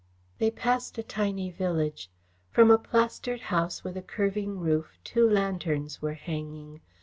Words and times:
They 0.39 0.49
passed 0.49 0.97
a 0.97 1.03
tiny 1.03 1.51
village. 1.51 2.09
From 2.49 2.71
a 2.71 2.79
plastered 2.79 3.39
house 3.53 3.83
with 3.83 3.95
a 3.95 4.01
curving 4.01 4.57
roof, 4.57 4.97
two 5.03 5.29
lanterns 5.29 6.01
were 6.01 6.15
hanging. 6.15 6.81